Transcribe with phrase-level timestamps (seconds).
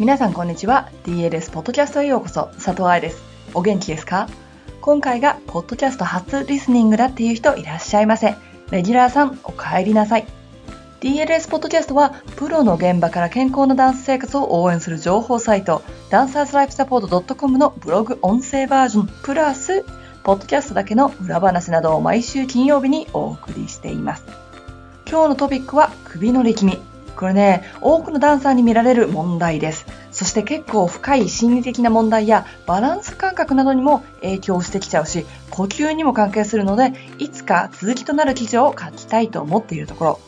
[0.00, 0.88] 皆さんこんにちは。
[1.04, 2.44] DLS ポッドキャストへようこそ。
[2.54, 3.22] 佐藤愛です。
[3.52, 4.28] お元気ですか？
[4.80, 8.34] 今回がポッドキャスト初リスニングだっていう人いらっしゃいませ
[8.70, 10.26] レギュラーさんお帰りなさい。
[11.02, 19.84] DLS ポッドキャストはプロの現場から健康なダンス生活を応援する情報サイトダンサーズライフサポート .com のブログ音声バージョンプラス
[20.22, 24.24] ポッドキャストだけの裏話などを毎週金曜日にお送りしています。
[25.06, 26.89] 今日のトピックは首の力み。
[27.20, 29.84] これね、多くのダンサーに見られる問題です。
[30.10, 40.20] そして結構深い心理的な問題やバランス感覚などにも影響してきちゃうし、呼吸にも関係するので、いつか続きとなる記事を書きたいと思っているところ。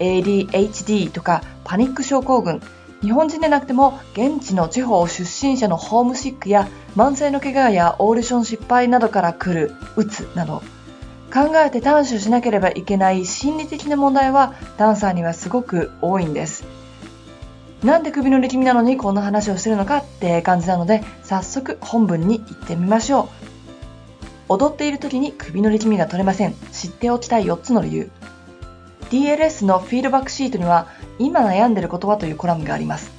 [0.00, 2.60] ADHD とかパニック症候群、
[3.00, 6.66] 日本人でなくても現地の地方出身者のホームシックや
[6.96, 10.64] 慢性の怪我やオーディション失敗などから来るうつなど
[11.34, 16.64] 考えて短所しなければいけない心理的な問題はダンサーにはすごく多いんです。
[17.82, 23.28] なんで首の力みなのにこんな話をしてるのかって感じなので早速本文に行ってみましょう。
[24.48, 26.54] 踊っている時に首の力みが取れません。
[26.70, 28.10] 知っておきたい4つの理由。
[29.10, 30.86] DLS のフィードバックシートには
[31.18, 33.10] 今悩んでる言葉というコラムがあります。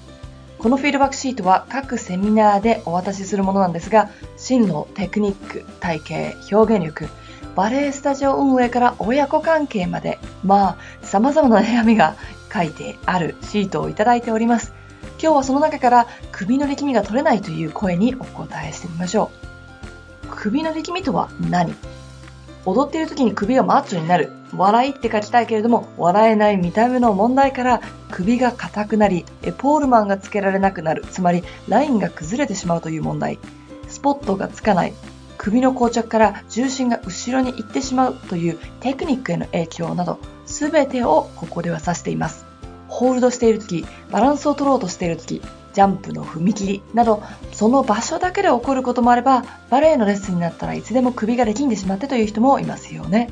[0.57, 7.09] このフィードバックシートは各セミナーでお渡しするものなんですが、進路、テクニック、体型、表現力、
[7.55, 12.15] バレエスタジオ運営から親子関係まで、まあ、様々な悩みが
[12.53, 14.73] 書いてあるシートをいただいております。
[15.21, 19.31] 今日はその中から首の力みが取れないという声にお答えしてみましょ
[20.23, 20.27] う。
[20.29, 21.73] 首の力みとは何？
[22.65, 24.31] 踊っている時に首がマッチョになる。
[24.55, 31.03] 笑いって書きたいけれども、笑えない見た目の問題から首が硬くなり、エポールマンがつけられなくなる。
[31.11, 33.37] つまり、ラインが崩れてしまうという問題。
[33.87, 34.93] スポットがつかない。
[35.45, 42.47] 首の硬直から重心が後ろに行ってしまうというテクニックへの影響など、すべてをここでは指しています。
[42.87, 45.43] ホールドしている時、バランスを取ろうとしている時、
[45.73, 47.21] ジャンプの踏み切りなど、
[47.51, 53.29] その場所だけで起こることもあれば、バレエのレッスンになったらいつでも首が力んでしまってという人もいますよね。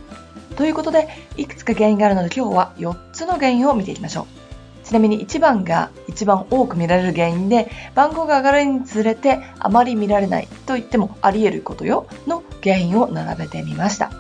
[0.56, 4.43] ということで、いくつか原因があるので今日は4つの原因を見ていきましょう。
[4.84, 14.12] ちなみに1番が一番多く見られる原因で、番号が上がるにつれてあまり見られないと言ってもあり得ることよの原因を並べてみました。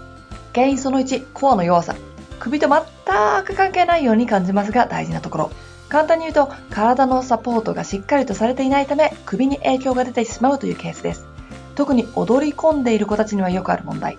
[0.53, 1.95] 原因その1、コアの弱さ。
[2.39, 2.81] 首と全
[3.43, 5.51] く関係ないように感じますが大事なところ。
[5.89, 11.25] 簡単に言うと、体のサポートがしっかりとされていないため、首に影響が出てしまうというケースです。
[11.75, 14.17] 特に踊り込んでいる子たちにはよくある問題。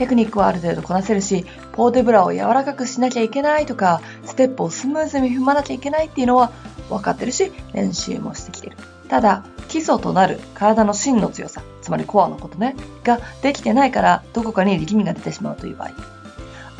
[0.00, 6.52] テクニックはある程度こなせるし、ポーテブラを柔らかくしなきゃいけないとか、ステップをスムーズに踏まなきゃいけないっていうのは
[6.88, 8.78] 分かってるし、練習もしてきてる。
[9.10, 15.90] ただ、基礎となる体の芯の強さ、つまりコアのことね、ができてないから、どこかに力みが出てしまうという場合。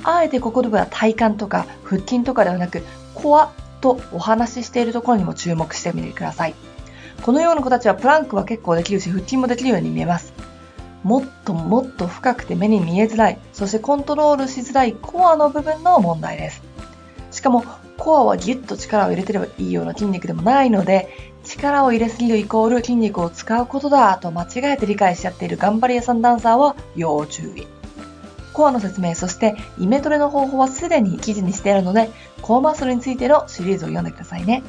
[0.02, 2.82] あえてここでは体幹とか腹筋とかではなく、
[3.14, 3.52] コア
[3.82, 6.54] とお話ししているところにも注目してみてください。
[7.20, 10.32] このような子たちはプランクは結構できるし、腹筋もできるように見えます。
[11.02, 16.62] もっともっと深くて目に見えづらい、そしてコントロールしづらいコアの部分の問題です。
[17.30, 17.64] しかも、
[17.96, 21.08] コアはギュッと力を入れてればいいような筋肉でもないので、
[21.44, 27.66] 力を入れすぎるイコール筋肉を使うことだと間違えて理解しちゃっている頑張り屋さんダンサーは要注意。
[28.52, 32.10] コアの説明、そしてイメトレの方法はすでに記事にしてあるので、
[32.42, 34.62] コアマッスルについてのシリーズを読んでくださいね。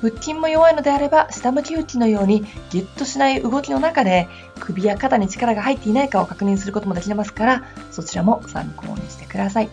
[0.00, 4.28] 腹筋も弱いのであれば、下向き腹筋のようにギュッとしない動きの中で、
[4.60, 9.68] 首や肩に力が入っていないかを確認することもできますから、そちらも参考にしてください。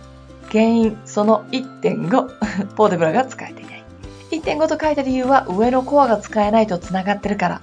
[0.52, 3.84] 原因その1.5、 ポーデブラが使えていない。
[4.32, 7.62] 1.5と書いた理由は上のコアが使えないとつながってるから。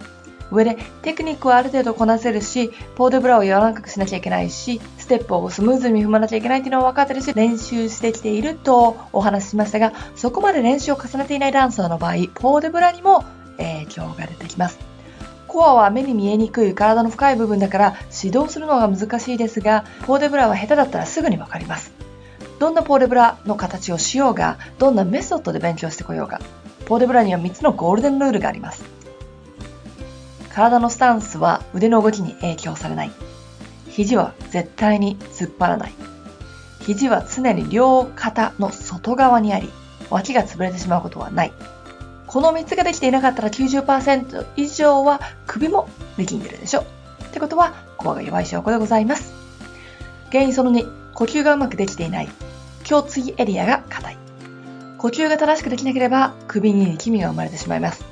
[0.53, 13.25] 上でテクニックはある程度こなせるし、ポーテブラを柔らかくしなきゃいけないし、ステップをスムーズに踏まなきゃいけないっていうのは分かってるし、練習してきているとお話ししましたが、そこまで練習を重ねていないダンサーの場合、ポーテブラにも
[13.57, 14.79] 影響が出てきます。
[15.49, 21.93] コアは目に見えにくい体の深い部分だから指導するのが難しいですが、ポーデブラは下手だったらすぐにわかります。
[22.59, 26.41] どんなポーデブラの形をしようが、どんなメソッドで勉強してこようが、
[26.87, 29.02] ポーデブラには3つのゴールデンルールがあります。
[30.53, 33.11] 体のスタンスは腕の動きに影響されない。
[33.89, 35.93] 肘は絶対に突っ張らない。
[36.81, 39.71] 肘は常に両肩の外側にあり、
[40.11, 41.53] 脇が潰れてしまうことはない。
[42.27, 45.89] この3つができていなかったら90%以上は首も
[46.19, 46.81] 力んでるでしょ。
[46.81, 46.85] っ
[47.33, 49.33] てことは、コアが弱い証拠でございます。
[50.31, 52.29] 原因その2、呼吸がうまくできていない。
[52.91, 54.17] 胸椎エリアが硬い。
[54.99, 58.12] 呼吸が正しくできなければ首に力みが生まれてしまいます。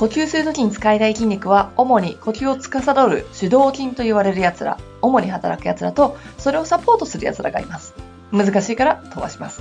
[0.00, 7.92] 呼吸するときに使いたい筋肉は、主に呼吸を司る主導筋と言われる奴ら、主に働く奴らと、それをサポートする奴らがいます。
[8.32, 9.60] 難しいから飛ばします。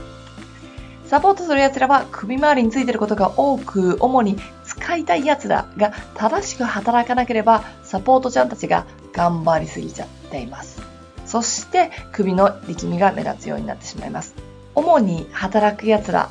[1.07, 10.81] サポートする奴らは首周りについてることが多く、主に使いたい奴らが正しく働かなければサポートちゃんたちが頑張りすぎちゃっています。
[11.25, 14.35] そして首の力みが目立つようになってしまいます。
[14.73, 16.29] 主に働く奴ら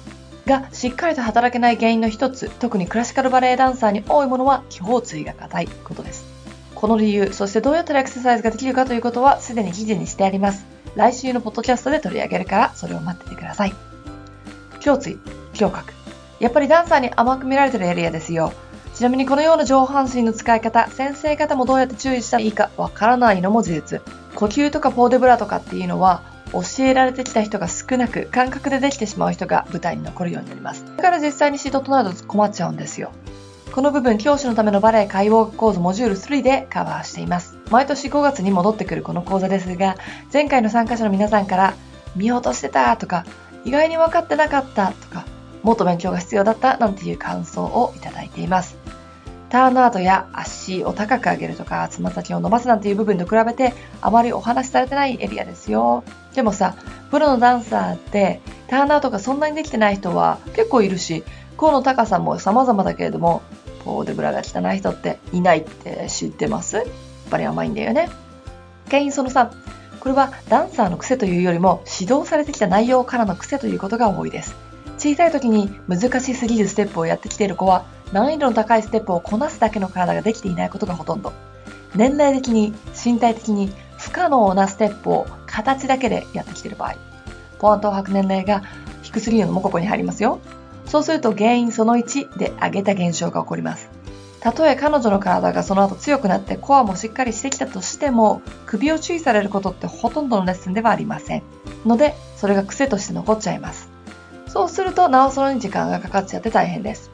[0.49, 6.25] がしっかりと働けない原因の一つ、特にクラシカルバレエダンサーに多いものは胸椎が硬いことです。
[6.75, 10.65] この理由、そしてどうやったらエクササイズができるかということはすでに記事にしてあります。
[10.97, 13.75] 来週のポッドキャストで取り上げるからそれを待っててください。
[14.85, 15.19] 胸椎、
[15.61, 15.93] 胸郭。
[16.41, 18.53] やっぱりダンサーに甘く見られてるエリアですよ。
[18.95, 24.03] ちなみにこのような上半身の使い方、先生方もどうやって注意したらいいかわからないのも事実。
[24.35, 26.23] 呼吸とかポーデブラとかっていうのは
[26.53, 30.85] 教えられてきた人が少なく感覚でできてしまう人が舞台に残るようになります。
[30.97, 33.13] だから実際に指導となると困っちゃうんですよ。
[33.73, 37.57] この部分、教師のためのバレエ解剖講座モジュール3でカバーしています。
[37.71, 39.97] 毎年5月に戻ってくるこの講座ですが、
[40.33, 41.75] 前回の参加者の皆さんから
[42.17, 43.25] 見落としてたとか、
[43.65, 45.27] 意外に分かってなかったとか、
[45.63, 48.78] もっと勉強が必要だったなんていう感想をいただいています。
[49.51, 56.05] ターンアウトや足を高く上げるとか、つま先を伸ばすなんていう部分と比べて、あまりお話しされてないエリアですよ。
[56.35, 56.75] でもさ、
[57.11, 61.25] プロのダンサーって、ターンアウトがそんなにできてない人は結構いるし、
[61.57, 63.43] 甲の高さも様々だけれども、
[63.85, 66.77] ポーデブラが汚い人っていないって知ってます？
[66.77, 66.87] やっ
[67.31, 68.11] ぱり甘いんだよね。
[68.89, 69.51] 原因その3。
[69.99, 74.55] これはダンサーの癖というよりも指導されてきた内容からの癖ということが多いです。
[74.99, 81.33] 小さい時に難しすぎるステップをやってきている子は難易度の高いステップをこなすだけの体ができていないことがほとんど。
[81.95, 82.73] 年齢的に
[83.05, 86.97] 身体的に不可能なステップを形だけでやってきている場合、
[87.59, 88.63] ポアントを吐く年齢が
[89.03, 90.39] 低すぎるのもここに入りますよ。
[90.87, 93.91] そうすると原因その1で上げた現象が起こります。
[94.41, 101.43] たとえ彼女の体がその後強くなってコアもしっかりしてきたとしても、首を注意されることってほとんどのレッスンではありません。
[101.85, 103.91] ので、それが癖として残っちゃいます。
[104.47, 107.11] そうすると、なおそのに時間がかかっちゃって大変です。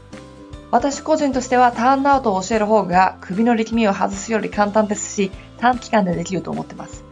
[0.75, 7.05] 私個人としてはターンアウトを教える方が首の力みを外すより簡単ですし、短期間でできると思ってます。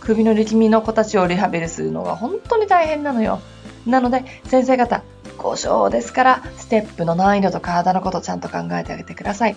[0.00, 3.38] 首の力みの子たちをリハビリするのが本当に大変なのよ。
[3.86, 5.04] なので、先生方、
[5.38, 9.56] 交渉ですから、ステップの難易度と体のことちゃんと考えてあげてください。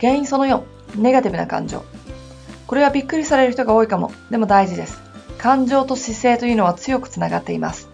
[0.00, 0.62] 原因その4、
[0.98, 1.82] ネガティブな感情。
[2.68, 4.12] これはびっくりされる人が多いかも。
[4.30, 5.02] でも大事です。
[5.36, 7.88] 感情と姿勢というのは強くつながっています。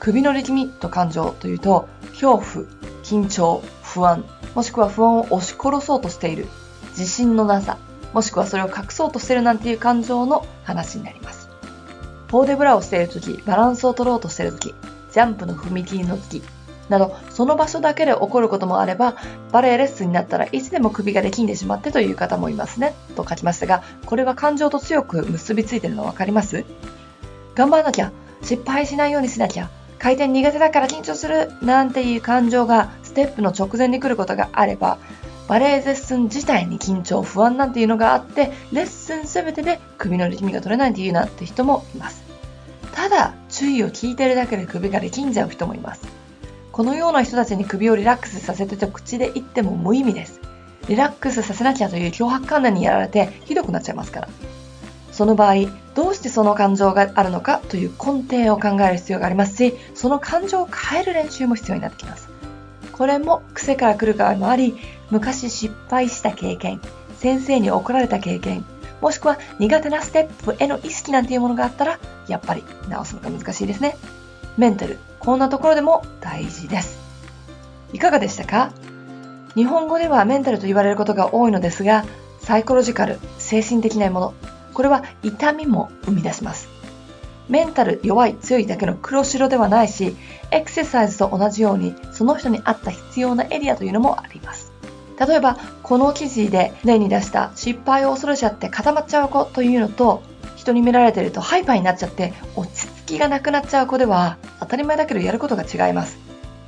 [0.00, 2.73] 首の力みと感情というと、恐怖、
[3.04, 4.24] 緊張、不安、
[4.54, 6.48] もしくは不安を押し殺そうとしている、
[6.90, 7.78] 自信のなさ、
[8.12, 11.48] もしくはそれを隠そうとしているなんていう感情の話になります。
[12.28, 14.74] ポーデブラをしているとき、バランスを取ろうとしているとき、
[15.12, 16.42] ジャンプの踏み切りの時
[16.88, 19.16] など、その場所だけで起こることもあれば、
[19.52, 26.64] バレエレッスンになったらいつでも首ができんでしまってという方もいますね、と書きましたが、これは感情と強く結びついているの分かります？
[27.54, 28.12] 頑張らなきゃ、
[28.42, 34.98] 失敗しないようにしなきゃ、回転苦手だから緊張する、なんていう感情がステップの直前に来ることがあれば、
[35.48, 42.22] バレエレッスン自体に緊張、不安なんていうのがあって、レッスンすべてで首の力みが取れないっていうなんて人もいます。
[42.92, 46.02] ただ、注意を聞いてるだけで首が力んじゃう人もいます。
[46.72, 50.40] このような人たちに首をリラックスさせてと口で言っても無意味です。
[50.88, 54.28] リラックスさせなきゃという脅迫観念にやられてひどくなっちゃいますから。
[55.14, 55.54] その場合、
[55.94, 62.28] どうしてその感情があるのかという根底を考える必要がありますし、その感情を変える練習も必要になってきます。
[62.90, 64.76] これも癖から来る場合もあり、
[65.12, 66.80] 昔失敗した経験、
[67.20, 68.64] 先生に怒られた経験、
[69.00, 73.96] もしくは苦手なステップへの意識なんていうものがあったら、やっぱり直すのが難しいですね。
[74.56, 76.98] メンタル、こんなところでも大事です。
[77.92, 78.72] いかがでしたか？
[79.54, 82.04] 日本語ではメンタルと言われることが多いのですが、
[82.40, 84.34] サイコロジカル、精神的なもの、
[84.74, 86.68] これは痛みも生み出します。
[87.48, 90.16] メンタル弱い強いだけの黒白ではないし、
[90.50, 94.72] エクササイズと同じようにその人に合った必要なエリアというのもあります。
[95.18, 100.22] 例えば、この記事で例に出した失敗を恐れちゃって固まっちゃう子というのと、
[100.56, 106.18] 人に見られてるとハイパーになっちゃって落ち着きがなくなっちゃう子では当たり前だけどやることが違います。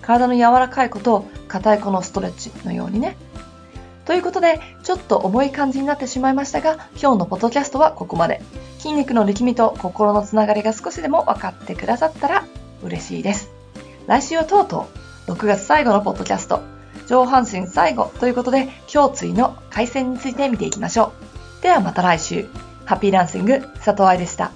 [0.02, 3.16] 体の柔らかい子と硬い子のストレッチのようにね。
[4.06, 8.40] ということで、ちょっと重い感じになってしまいましたが、今日のポッドキャストはここまで。
[8.78, 12.44] 筋肉の力みと心のつながりが少しでも分かってくださったら
[12.84, 13.50] 嬉しいです。
[14.06, 14.86] 来週はとうと
[15.26, 16.60] う6月最後のポッドキャスト、
[17.08, 21.12] 上半身最後ということで、胸椎の回線について見ていきましょ
[21.60, 21.62] う。
[21.62, 22.46] ではまた来週。
[22.84, 24.52] ハッピーランシング、佐藤愛でした。